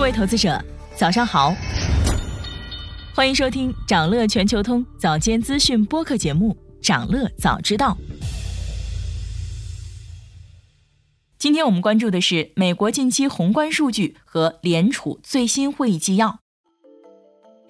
[0.00, 0.58] 各位投资者，
[0.96, 1.54] 早上好，
[3.14, 7.94] 欢迎收听长乐全球通早间资讯播客节目《长乐早知道》。
[11.36, 16.38] 今天我们关注的是美国近期宏观数据和联储最新会议纪要。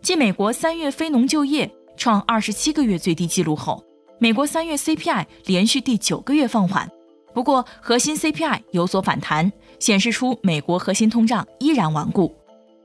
[0.00, 3.84] 继美国三月非农就业创二十七个月最低纪录后，
[4.18, 6.90] 美国三月 CPI 连续第九个月放缓。
[7.34, 12.34] 不过，核心 CPI 有所反弹，显示出美国核心通胀依然顽固。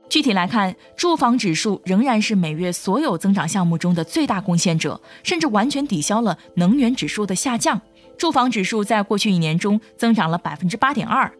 [0.08, 7.80] 具体来看，住房指数仍然是每月所有增长项目中的最大贡献者，甚至完全抵消了能源指数的下降。
[8.18, 11.32] 住房指数在过去一年中增长了百分之八点二，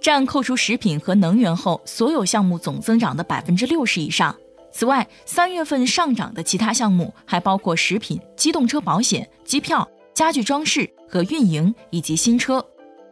[0.00, 4.34] 占扣除食品和能源后所有项目总增长的百分之六十以上。
[4.72, 9.86] 此外，三月份上涨的其他项目还包括食品、机动车保险、机票。
[10.14, 12.64] 家具装饰和运营以及新车，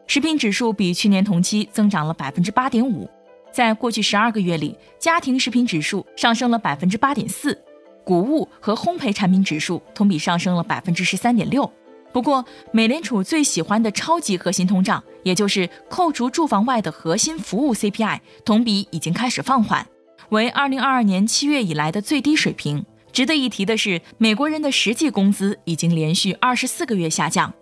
[0.07, 3.11] 食品指数比去年同期增长了百分之八点五。
[3.51, 7.61] 在过去十二个月里，家庭食品指数上升了百分之八点四，
[8.05, 11.69] 谷物和烘焙产品指数同比上升了百分之十三点六。
[12.13, 19.85] 不过，美联储最喜欢的超级核心通胀，也就是扣除住房外的核心服务 CPI，同比已经开始放缓，
[20.29, 22.85] 为二零二二年七月以来的最低水平。
[23.13, 27.53] 值得一提的是，美国人的实际工资已经连续二十四个月下降。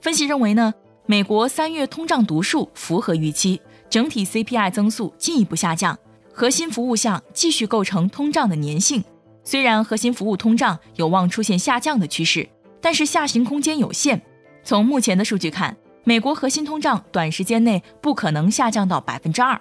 [0.00, 0.72] 分析认为呢，
[1.06, 5.98] 美国三月通胀读数符合预期，整体 CPI 增速进一步下降，
[6.32, 9.02] 核心服务项继续构成通胀的粘性。
[9.42, 12.48] 虽然核心服务通胀有望出现下降的趋势，
[12.80, 14.22] 但是下行空间有限。
[14.62, 19.60] 从目前的数据看，美国核心通胀短时间内不可能下降到百分之二。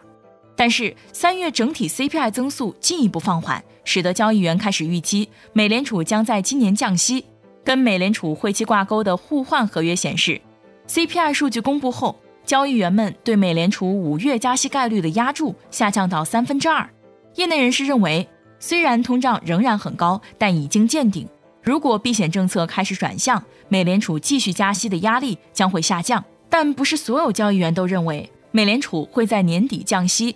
[0.59, 7.23] 但是三月整体 CPI 增速进一步放缓，使得交易员开始预期美联储将在今年降息。
[7.63, 10.41] 跟美联储会期挂钩的互换合约显示
[10.89, 16.89] ，CPI 数据公布后，交易员们对美联储五月加息概率的压注下降到三分之二。
[17.35, 18.27] 业内人士认为，
[18.59, 21.25] 虽然通胀仍然很高，但已经见顶。
[21.63, 26.21] 如果避险政策开始转向，美联储继续加息的压力将会下降。
[26.49, 30.35] 但不是所有交易员都认为美联储会在年底降息。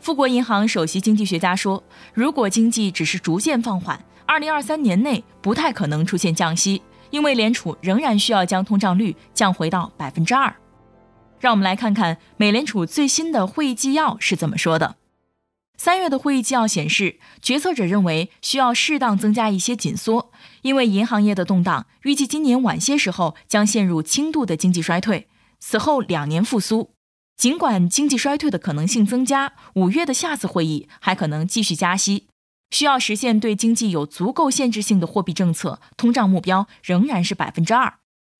[0.00, 1.82] 富国银行首席经济学家说
[2.14, 10.54] ：“如果经济只是逐渐放缓，二零二三年内不太可能出现降息，因为联储仍然需要将通胀率降回到百分之二。”
[11.40, 14.96] 让我们来看看美联储最新的会议纪要是怎么说的。
[15.76, 20.32] 三月的会议纪要显示，决策者认为需要适当增加一些紧缩，
[20.62, 25.28] 因为银行业的动荡预计今年晚些时候将陷入轻度的经济衰退，
[25.60, 26.90] 此后两年复苏。
[27.38, 32.26] 尽管经济衰退的可能性增加，五月的下次会议还可能继续加息。
[32.70, 37.94] 需要实现对经济有足够限制性的货币政策，通胀目标仍然是百分之二。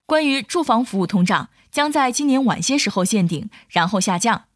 [0.04, 4.47] 关于住房服务通胀，将在今年晚些时候见顶，然后下降。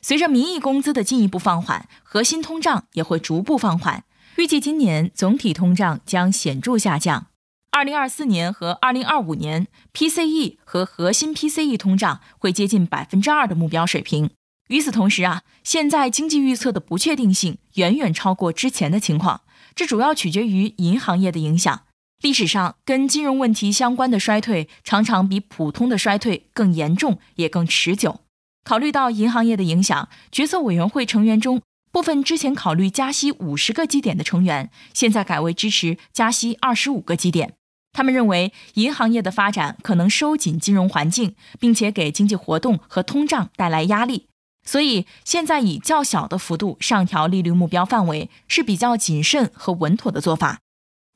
[0.00, 4.02] 随着名义工资的进一步放缓，核心通胀也会逐步放缓。
[4.34, 7.28] 预计今年总体通胀将显著下降。
[7.72, 14.28] 二零二四年和二零二五年，PCE 和核心 PCE 通胀会接近百分之二的目标水平。
[14.68, 19.40] 与此同时啊，现在经济预测的不确定性远远超过之前的情况，
[19.74, 21.84] 这主要取决于银行业的影响。
[22.20, 28.20] 历史上跟金融问题相关的衰退常常比普通的衰退更严重，也更持久。
[28.64, 37.54] 考虑到银行业的影响，决策委员会成员中部分之前考虑加息五十个基点的成员，现在改为支持加息二十五个基点。
[37.92, 44.26] 他们认为，银行业的发展可能收紧金融环境，并且给经济活动和通胀带来压力，
[44.64, 50.58] 所以现在以较小的幅度上调利率目标范围是比较谨慎和稳妥的做法。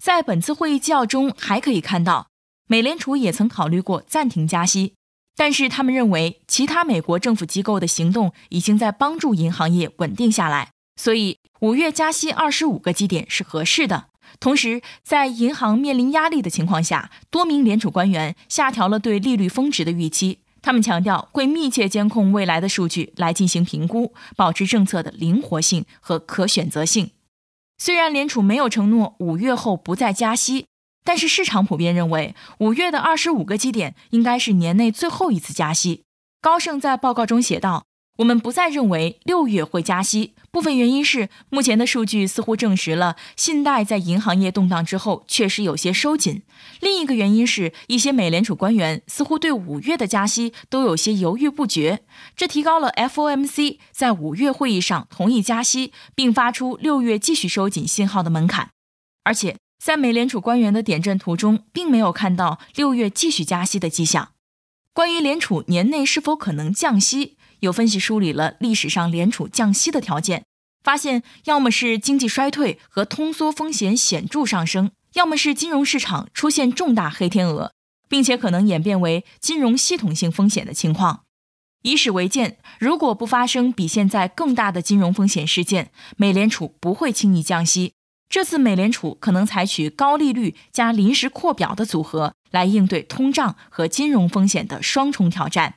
[0.05, 2.29] 在本次会议纪要中，还可以看到，
[2.69, 4.93] 美联储也曾考虑过暂停加息，
[5.35, 14.07] 但是他们认为其他美国政府机构的行动已经在帮助银行业稳定下来，所以五月加息二十五个基点是合适的。
[14.41, 20.41] 同时，在银行面临压力的情况下，多名联储官员下调了对利率峰值的预期。
[20.61, 27.13] 他们强调会密切监控未来的数据来进行评估，保持政策的灵活性和可选择性。
[27.79, 30.67] 虽然联储没有承诺五月后不再加息，
[31.05, 36.03] 但是市场普遍认为五月的二十五个基点应该是年内最后一次加息。
[36.41, 37.85] 高盛在报告中写道。
[38.17, 46.43] 我们不再认为六月会加息，部分原因是目前的数据似乎证实了信贷在银行业动荡之后确实有些收紧。
[46.81, 52.03] 另一个原因是一些美联储官员似乎对五月的加息都有些犹豫不决，
[52.35, 58.71] 这提高了 FOMC 在五月会议上同意加息并发出六月继续收紧信号的门槛。
[59.25, 64.31] 而且在美联储官员的点阵图中，并没有看到六月继续加息的迹象。
[64.95, 67.36] 关于联储年内是否可能降息？
[67.61, 70.45] 有分析梳理了历史上联储降息的条件，
[70.83, 77.73] 发现要么是经济衰退和通缩风险显著上升，要么是金融市场出现重大黑天鹅，
[78.09, 81.23] 并且可能演变为金融系统性风险的情况。
[81.83, 87.93] 以史为鉴，如果不发生比现在更大的金融风险事件，美联储不会轻易降息。
[88.29, 95.77] 这次美联储可能采取高利率加临时扩表的组合，来应对通胀和金融风险的双重挑战。